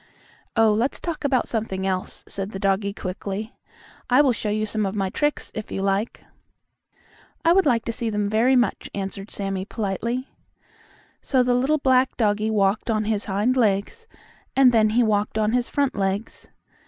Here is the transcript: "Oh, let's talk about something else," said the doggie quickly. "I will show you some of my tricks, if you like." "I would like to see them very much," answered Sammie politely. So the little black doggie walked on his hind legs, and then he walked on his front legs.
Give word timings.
"Oh, 0.57 0.73
let's 0.73 0.99
talk 0.99 1.23
about 1.23 1.47
something 1.47 1.85
else," 1.85 2.23
said 2.27 2.53
the 2.53 2.59
doggie 2.59 2.91
quickly. 2.91 3.53
"I 4.09 4.19
will 4.23 4.33
show 4.33 4.49
you 4.49 4.65
some 4.65 4.83
of 4.83 4.95
my 4.95 5.11
tricks, 5.11 5.51
if 5.53 5.71
you 5.71 5.83
like." 5.83 6.23
"I 7.45 7.53
would 7.53 7.67
like 7.67 7.85
to 7.85 7.91
see 7.91 8.09
them 8.09 8.27
very 8.27 8.55
much," 8.55 8.89
answered 8.95 9.29
Sammie 9.29 9.63
politely. 9.65 10.27
So 11.21 11.43
the 11.43 11.53
little 11.53 11.77
black 11.77 12.17
doggie 12.17 12.49
walked 12.49 12.89
on 12.89 13.03
his 13.05 13.25
hind 13.25 13.55
legs, 13.55 14.07
and 14.55 14.71
then 14.71 14.89
he 14.89 15.03
walked 15.03 15.37
on 15.37 15.51
his 15.51 15.69
front 15.69 15.93
legs. 15.93 16.47